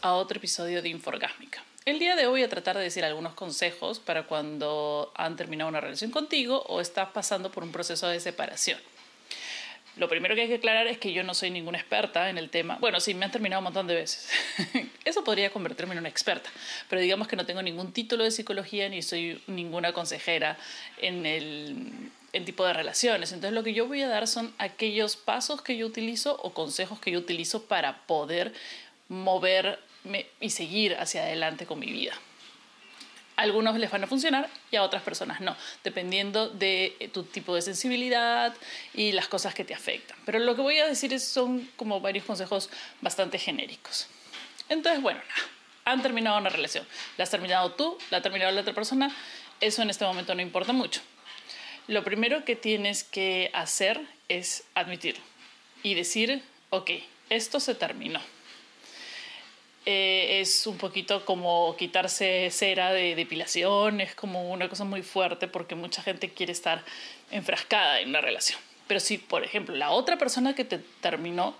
[0.00, 1.62] a otro episodio de Inforgásmica.
[1.84, 5.68] El día de hoy voy a tratar de decir algunos consejos para cuando han terminado
[5.68, 8.78] una relación contigo o estás pasando por un proceso de separación.
[9.96, 12.48] Lo primero que hay que aclarar es que yo no soy ninguna experta en el
[12.48, 12.78] tema.
[12.80, 14.30] Bueno, sí, me han terminado un montón de veces.
[15.04, 16.50] Eso podría convertirme en una experta,
[16.88, 20.56] pero digamos que no tengo ningún título de psicología ni soy ninguna consejera
[20.96, 23.32] en el en tipo de relaciones.
[23.32, 26.98] Entonces lo que yo voy a dar son aquellos pasos que yo utilizo o consejos
[26.98, 28.52] que yo utilizo para poder
[29.08, 32.12] moverme y seguir hacia adelante con mi vida.
[33.36, 37.54] A algunos les van a funcionar y a otras personas no, dependiendo de tu tipo
[37.54, 38.54] de sensibilidad
[38.92, 40.16] y las cosas que te afectan.
[40.24, 44.06] Pero lo que voy a decir son como varios consejos bastante genéricos.
[44.68, 45.20] Entonces, bueno,
[45.84, 46.86] han terminado una relación.
[47.16, 49.10] La has terminado tú, la ha terminado la otra persona.
[49.60, 51.00] Eso en este momento no importa mucho.
[51.86, 55.22] Lo primero que tienes que hacer es admitirlo
[55.82, 56.90] y decir, ok,
[57.30, 58.20] esto se terminó.
[59.86, 65.46] Eh, es un poquito como quitarse cera de depilación, es como una cosa muy fuerte
[65.46, 66.82] porque mucha gente quiere estar
[67.30, 68.58] enfrascada en una relación.
[68.86, 71.54] Pero si, por ejemplo, la otra persona que te terminó,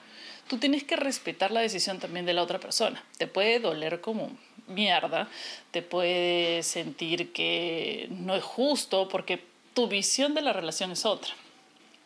[0.48, 3.02] tú tienes que respetar la decisión también de la otra persona.
[3.18, 4.30] Te puede doler como
[4.68, 5.28] mierda,
[5.70, 9.42] te puede sentir que no es justo porque
[9.74, 11.34] tu visión de la relación es otra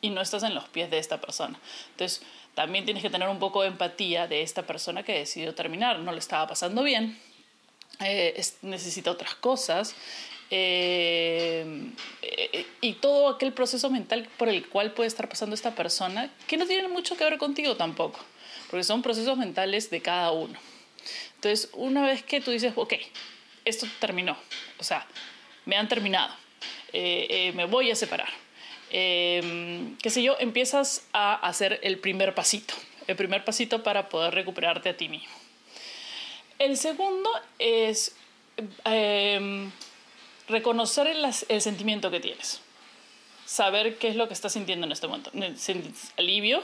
[0.00, 1.58] y no estás en los pies de esta persona.
[1.90, 2.22] Entonces,
[2.54, 6.12] también tienes que tener un poco de empatía de esta persona que decidió terminar, no
[6.12, 7.18] le estaba pasando bien,
[8.00, 9.94] eh, necesita otras cosas.
[10.50, 16.30] Eh, eh, y todo aquel proceso mental por el cual puede estar pasando esta persona,
[16.46, 18.20] que no tiene mucho que ver contigo tampoco,
[18.70, 20.58] porque son procesos mentales de cada uno.
[21.34, 22.94] Entonces, una vez que tú dices, ok,
[23.64, 24.36] esto terminó,
[24.78, 25.06] o sea,
[25.66, 26.34] me han terminado,
[26.92, 28.28] eh, eh, me voy a separar.
[28.90, 32.74] Eh, qué sé yo, empiezas a hacer el primer pasito,
[33.06, 35.28] el primer pasito para poder recuperarte a ti mismo.
[36.58, 38.16] El segundo es
[40.48, 42.60] reconocer el, el, sentimiento que tienes,
[43.44, 45.30] saber qué es lo que estás sintiendo en este momento.
[45.56, 46.62] ¿Sientes alivio?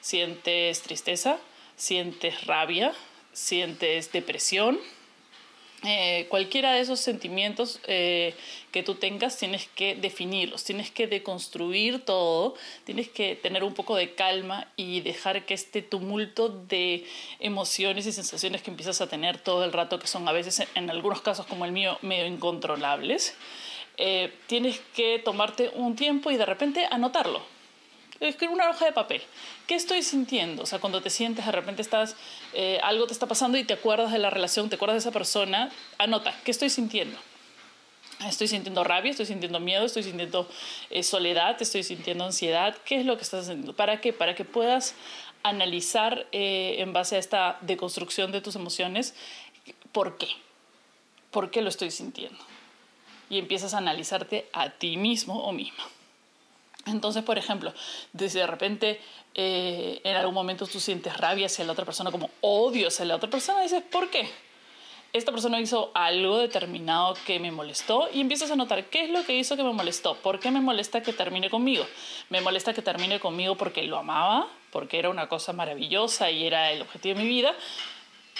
[0.00, 1.38] ¿Sientes tristeza?
[1.76, 2.92] ¿Sientes rabia?
[3.32, 4.80] ¿Sientes depresión?
[5.88, 8.34] Eh, cualquiera de esos sentimientos eh,
[8.72, 13.94] que tú tengas tienes que definirlos, tienes que deconstruir todo, tienes que tener un poco
[13.94, 17.06] de calma y dejar que este tumulto de
[17.38, 20.90] emociones y sensaciones que empiezas a tener todo el rato, que son a veces en
[20.90, 23.36] algunos casos como el mío medio incontrolables,
[23.96, 27.42] eh, tienes que tomarte un tiempo y de repente anotarlo
[28.20, 29.22] escribe una hoja de papel.
[29.66, 30.62] ¿Qué estoy sintiendo?
[30.62, 32.16] O sea, cuando te sientes, de repente estás,
[32.52, 35.12] eh, algo te está pasando y te acuerdas de la relación, te acuerdas de esa
[35.12, 37.18] persona, anota, ¿qué estoy sintiendo?
[38.24, 40.48] Estoy sintiendo rabia, estoy sintiendo miedo, estoy sintiendo
[40.88, 42.74] eh, soledad, estoy sintiendo ansiedad.
[42.86, 43.76] ¿Qué es lo que estás sintiendo?
[43.76, 44.14] ¿Para qué?
[44.14, 44.94] Para que puedas
[45.42, 49.14] analizar eh, en base a esta deconstrucción de tus emociones,
[49.92, 50.28] ¿por qué?
[51.30, 52.38] ¿Por qué lo estoy sintiendo?
[53.28, 55.84] Y empiezas a analizarte a ti mismo o misma.
[56.86, 57.74] Entonces, por ejemplo,
[58.12, 59.00] desde de repente
[59.34, 63.16] eh, en algún momento tú sientes rabia hacia la otra persona, como odio hacia la
[63.16, 64.30] otra persona, dices, ¿por qué?
[65.12, 69.24] Esta persona hizo algo determinado que me molestó y empiezas a notar qué es lo
[69.24, 71.86] que hizo que me molestó, por qué me molesta que termine conmigo.
[72.28, 76.70] Me molesta que termine conmigo porque lo amaba, porque era una cosa maravillosa y era
[76.70, 77.54] el objetivo de mi vida.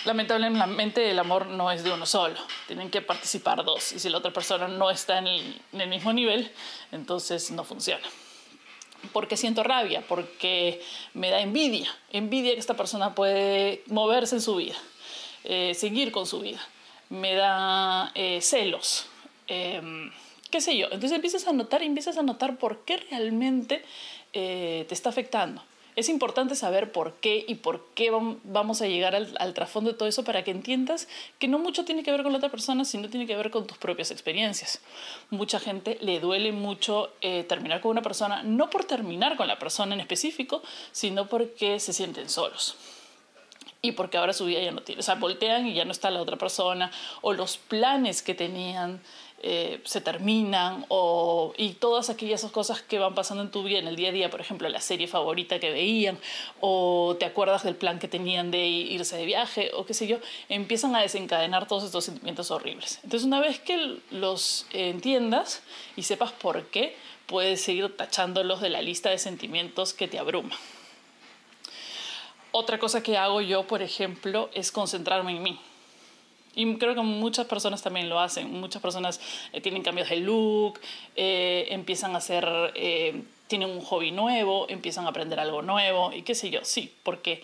[0.04, 2.36] Lamentablemente el amor no es de uno solo,
[2.66, 6.52] tienen que participar dos y si la otra persona no está en el mismo nivel,
[6.92, 8.06] entonces no funciona
[9.12, 10.80] porque siento rabia, porque
[11.14, 14.76] me da envidia, envidia que esta persona puede moverse en su vida,
[15.44, 16.60] eh, seguir con su vida,
[17.08, 19.06] me da eh, celos,
[19.46, 20.10] em,
[20.50, 20.86] qué sé yo.
[20.86, 23.84] Entonces empiezas a notar, empiezas a notar por qué realmente
[24.32, 25.62] eh, te está afectando
[25.96, 28.10] es importante saber por qué y por qué
[28.44, 31.08] vamos a llegar al, trasfondo de todo eso para que entiendas
[31.38, 33.66] que no mucho tiene que ver con la otra persona, sino tiene que ver con
[33.66, 34.80] tus propias experiencias.
[35.30, 39.58] Mucha gente le duele mucho eh, terminar con una persona, no por terminar con la
[39.58, 40.62] persona en específico,
[40.92, 42.76] sino porque se sienten solos
[43.82, 46.10] y porque ahora su vida ya no tiene, o sea, voltean y ya no está
[46.10, 46.90] la otra persona,
[47.22, 49.00] o los planes que tenían
[49.42, 53.86] eh, se terminan o, y todas aquellas cosas que van pasando en tu vida en
[53.86, 56.18] el día a día, por ejemplo, la serie favorita que veían
[56.60, 60.18] o te acuerdas del plan que tenían de irse de viaje o qué sé yo,
[60.48, 62.98] empiezan a desencadenar todos estos sentimientos horribles.
[63.04, 65.62] Entonces, una vez que los entiendas
[65.96, 66.96] y sepas por qué,
[67.26, 70.58] puedes seguir tachándolos de la lista de sentimientos que te abruman.
[72.58, 75.60] Otra cosa que hago yo, por ejemplo, es concentrarme en mí.
[76.54, 78.50] Y creo que muchas personas también lo hacen.
[78.50, 79.20] Muchas personas
[79.52, 80.80] eh, tienen cambios de look,
[81.16, 86.22] eh, empiezan a hacer, eh, tienen un hobby nuevo, empiezan a aprender algo nuevo y
[86.22, 87.42] qué sé yo, sí, porque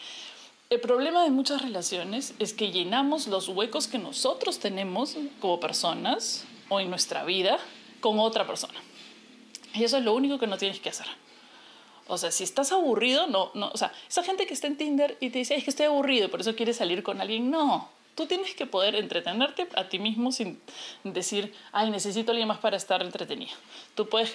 [0.70, 6.46] El problema de muchas relaciones es que llenamos los huecos que nosotros tenemos como personas
[6.70, 7.58] o en nuestra vida
[8.00, 8.80] con otra persona.
[9.74, 11.06] Y eso es lo único que no tienes que hacer.
[12.08, 15.16] O sea, si estás aburrido, no, no, o sea, esa gente que está en Tinder
[15.20, 17.88] y te dice, es que estoy aburrido, por eso quieres salir con alguien, no.
[18.14, 20.60] Tú tienes que poder entretenerte a ti mismo sin
[21.02, 23.52] decir, ay, necesito alguien más para estar entretenido.
[23.94, 24.32] Tú puedes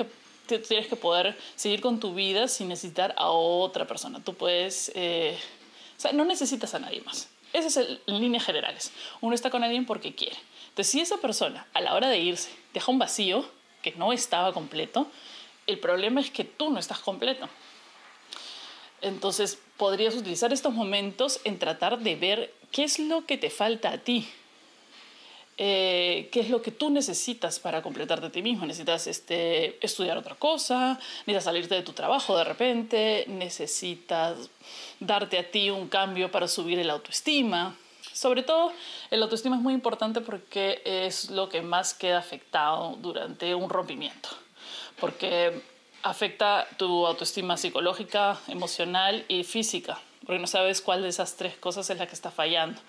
[0.48, 4.24] tienes que poder seguir con tu vida sin necesitar a otra persona.
[4.24, 5.38] Tú puedes, eh,
[5.98, 7.30] o sea, no necesitas a nadie más.
[7.54, 8.92] Ese es el, en líneas generales.
[9.22, 10.38] Uno está con alguien porque quiere.
[10.70, 13.46] Entonces, si esa persona a la hora de irse deja un vacío
[13.81, 15.08] que no estaba completo,
[15.68, 17.48] el problema es que tú no estás completo.
[19.02, 23.92] Entonces, podrías utilizar estos momentos en tratar de ver qué es lo que te falta
[23.92, 24.28] a ti.
[25.60, 28.66] Eh, qué es lo que tú necesitas para completarte a ti mismo.
[28.66, 34.50] Necesitas este, estudiar otra cosa, necesitas salirte de tu trabajo de repente, necesitas
[35.00, 37.75] darte a ti un cambio para subir el autoestima.
[38.13, 38.72] Sobre todo,
[39.12, 44.30] el autoestima es muy importante porque es lo que más queda afectado durante un rompimiento.
[45.00, 45.62] Porque
[46.04, 51.90] afecta tu autoestima psicológica, emocional y física, porque no sabes cuál de esas tres cosas
[51.90, 52.80] es la que está fallando.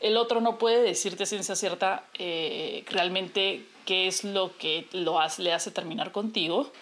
[0.00, 5.42] El otro no puede decirte ciencia cierta eh, realmente qué es lo que lo hace,
[5.42, 6.72] le hace terminar contigo,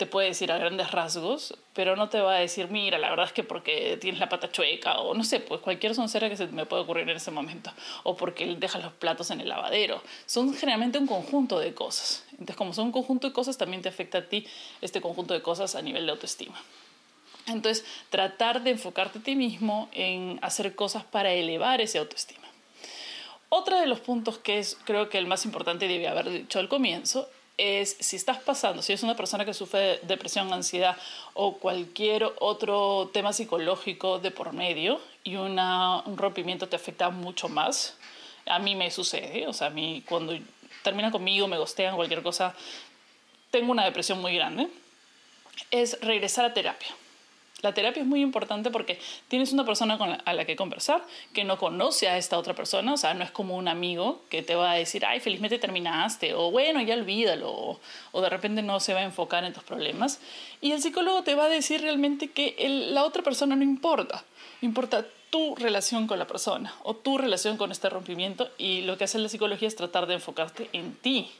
[0.00, 3.26] te puede decir a grandes rasgos, pero no te va a decir, mira, la verdad
[3.26, 6.46] es que porque tienes la pata chueca, o no sé, pues cualquier soncera que se
[6.46, 7.70] me puede ocurrir en ese momento,
[8.02, 10.02] o porque dejas los platos en el lavadero.
[10.24, 12.24] Son generalmente un conjunto de cosas.
[12.30, 14.46] Entonces, como son un conjunto de cosas, también te afecta a ti
[14.80, 16.58] este conjunto de cosas a nivel de autoestima.
[17.46, 22.48] Entonces, tratar de enfocarte a ti mismo en hacer cosas para elevar ese autoestima.
[23.50, 26.70] Otro de los puntos que es, creo que el más importante debe haber dicho al
[26.70, 27.28] comienzo,
[27.60, 30.96] es si estás pasando, si es una persona que sufre de depresión, ansiedad
[31.34, 37.48] o cualquier otro tema psicológico de por medio y una, un rompimiento te afecta mucho
[37.48, 37.96] más.
[38.46, 40.36] A mí me sucede, o sea, a mí cuando
[40.82, 42.54] terminan conmigo, me gostean, cualquier cosa,
[43.50, 44.68] tengo una depresión muy grande,
[45.70, 46.88] es regresar a terapia.
[47.62, 48.98] La terapia es muy importante porque
[49.28, 52.94] tienes una persona con a la que conversar que no conoce a esta otra persona,
[52.94, 56.34] o sea, no es como un amigo que te va a decir, ay, felizmente terminaste,
[56.34, 57.78] o bueno, ya olvídalo,
[58.12, 60.20] o, de repente no se va a enfocar en tus problemas.
[60.60, 62.54] Y el psicólogo te va a decir realmente que
[62.90, 64.24] la otra persona no importa,
[64.62, 69.04] importa tu relación con la persona o tu relación con este rompimiento y lo que
[69.04, 71.30] hace la psicología es tratar de enfocarte en ti,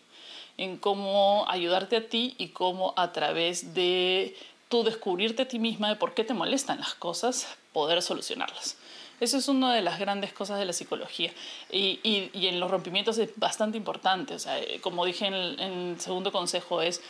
[0.56, 4.36] en cómo ayudarte a ti y cómo a través de
[4.70, 8.76] tú descubrirte a ti misma de por qué te molestan las cosas, poder solucionarlas.
[9.18, 11.30] Eso es una de las grandes cosas de la psicología.
[11.70, 14.34] Y, y, en los rompimientos es bastante importante.
[14.34, 17.02] O sea, eh, como dije en el, segundo consejo, es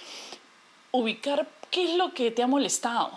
[0.91, 3.13] ubicar qué es lo que te ha molestado.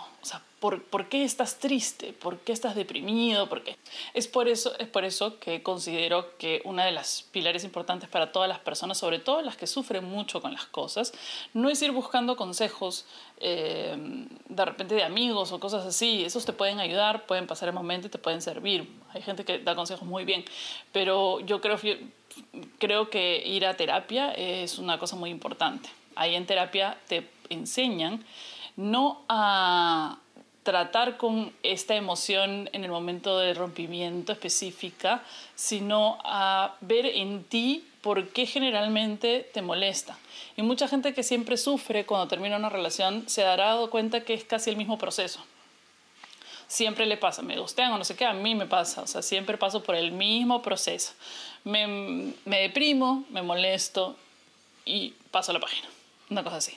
[0.64, 2.14] ¿Por, qué estás triste?
[2.14, 3.50] ¿Por qué estás deprimido?
[3.50, 3.76] ¿Por qué?
[4.14, 8.32] Es, por eso, es por eso que considero que una de las pilares importantes para
[8.32, 11.12] todas las personas, sobre todo las que sufren mucho con las cosas,
[11.52, 13.04] no es ir buscando consejos
[13.40, 13.94] eh,
[14.48, 16.24] de repente de amigos o cosas así.
[16.24, 18.90] Esos te pueden ayudar, pueden pasar el momento y te pueden servir.
[19.12, 20.46] Hay gente que da consejos muy bien,
[20.92, 21.78] pero yo creo,
[22.78, 25.90] creo que ir a terapia es una cosa muy importante.
[26.16, 28.24] Ahí en terapia te enseñan
[28.76, 30.20] no a
[30.64, 35.22] tratar con esta emoción en el momento de rompimiento específica,
[35.54, 40.18] sino a ver en ti por qué generalmente te molesta.
[40.56, 44.44] Y mucha gente que siempre sufre cuando termina una relación se dará cuenta que es
[44.44, 45.44] casi el mismo proceso.
[46.66, 49.20] Siempre le pasa, me gustean o no sé qué, a mí me pasa, o sea,
[49.20, 51.12] siempre paso por el mismo proceso.
[51.62, 51.86] Me,
[52.46, 54.16] me deprimo, me molesto
[54.86, 55.88] y paso la página
[56.30, 56.76] una cosa así.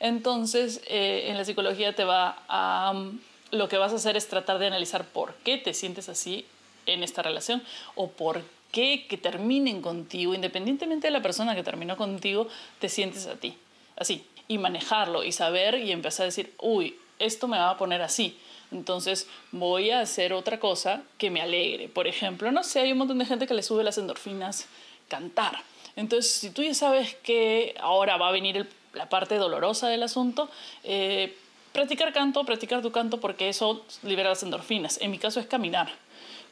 [0.00, 2.92] Entonces, eh, en la psicología te va a...
[2.94, 3.18] Um,
[3.52, 6.46] lo que vas a hacer es tratar de analizar por qué te sientes así
[6.86, 7.62] en esta relación
[7.94, 12.48] o por qué que terminen contigo, independientemente de la persona que terminó contigo,
[12.80, 13.56] te sientes a ti.
[13.96, 14.26] Así.
[14.48, 18.36] Y manejarlo y saber y empezar a decir, uy, esto me va a poner así.
[18.72, 21.88] Entonces voy a hacer otra cosa que me alegre.
[21.88, 24.66] Por ejemplo, no sé, hay un montón de gente que le sube las endorfinas
[25.08, 25.62] cantar.
[25.94, 30.02] Entonces, si tú ya sabes que ahora va a venir el la parte dolorosa del
[30.02, 30.48] asunto,
[30.84, 31.36] eh,
[31.72, 34.98] practicar canto, practicar tu canto, porque eso libera las endorfinas.
[35.00, 35.88] En mi caso es caminar.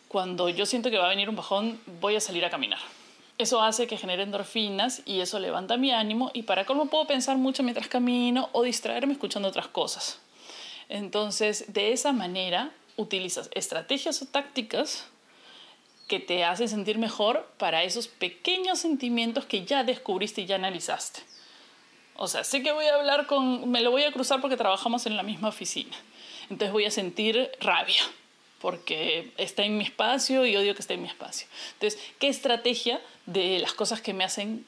[0.08, 2.78] Cuando yo siento que va a venir un bajón, voy a salir a caminar.
[3.36, 7.36] Eso hace que genere endorfinas y eso levanta mi ánimo y para cómo puedo pensar
[7.36, 10.20] mucho mientras camino o distraerme escuchando otras cosas.
[10.88, 15.06] Entonces, de esa manera, utilizas estrategias o tácticas
[16.06, 21.22] que te hacen sentir mejor para esos pequeños sentimientos que ya descubriste y ya analizaste.
[22.16, 25.06] O sea, sé que voy a hablar con, me lo voy a cruzar porque trabajamos
[25.06, 25.96] en la misma oficina.
[26.50, 28.02] Entonces voy a sentir rabia
[28.60, 31.46] porque está en mi espacio y odio que esté en mi espacio.
[31.74, 34.64] Entonces, ¿qué estrategia de las cosas que me hacen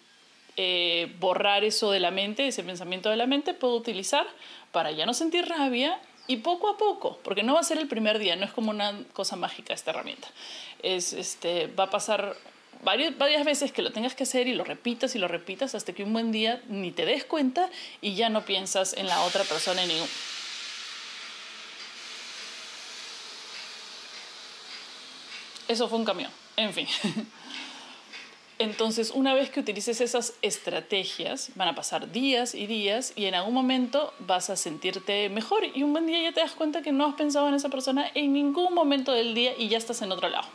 [0.59, 4.27] eh, borrar eso de la mente, ese pensamiento de la mente, puedo utilizar
[4.73, 7.89] para ya no sentir rabia y poco a poco, porque no va a ser el
[7.89, 10.29] primer día, no es como una cosa mágica esta herramienta.
[10.83, 12.37] Es, este, va a pasar
[12.83, 15.93] varias, varias veces que lo tengas que hacer y lo repitas y lo repitas hasta
[15.93, 19.45] que un buen día ni te des cuenta y ya no piensas en la otra
[19.45, 20.09] persona en ningún...
[25.69, 26.31] Eso fue un camión.
[26.57, 26.87] En fin.
[28.59, 33.35] Entonces, una vez que utilices esas estrategias, van a pasar días y días y en
[33.35, 36.91] algún momento vas a sentirte mejor y un buen día ya te das cuenta que
[36.91, 40.11] no has pensado en esa persona en ningún momento del día y ya estás en
[40.11, 40.49] otro lado.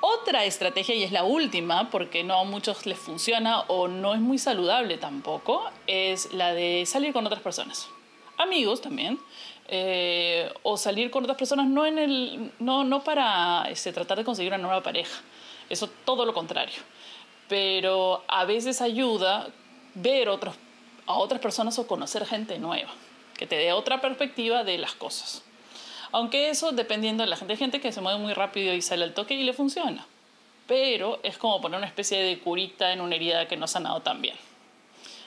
[0.00, 4.20] Otra estrategia, y es la última, porque no a muchos les funciona o no es
[4.20, 7.88] muy saludable tampoco, es la de salir con otras personas.
[8.36, 9.18] Amigos también,
[9.66, 14.24] eh, o salir con otras personas no, en el, no, no para este, tratar de
[14.24, 15.20] conseguir una nueva pareja,
[15.68, 16.80] eso todo lo contrario.
[17.48, 19.48] Pero a veces ayuda
[19.94, 20.54] ver otros,
[21.06, 22.90] a otras personas o conocer gente nueva,
[23.36, 25.42] que te dé otra perspectiva de las cosas.
[26.12, 29.04] Aunque eso, dependiendo de la gente, hay gente que se mueve muy rápido y sale
[29.04, 30.06] al toque y le funciona.
[30.66, 34.00] Pero es como poner una especie de curita en una herida que no ha sanado
[34.00, 34.36] tan bien.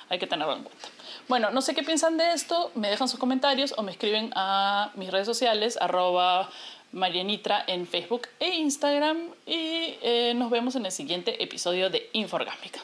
[0.09, 0.87] Hay que tenerlo en cuenta.
[1.27, 4.91] Bueno, no sé qué piensan de esto, me dejan sus comentarios o me escriben a
[4.95, 6.49] mis redes sociales, arroba
[6.91, 12.81] Marianitra en Facebook e Instagram y eh, nos vemos en el siguiente episodio de Inforgámica.